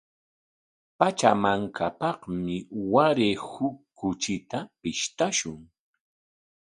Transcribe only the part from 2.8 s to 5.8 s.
waray huk kuchita pishqashun.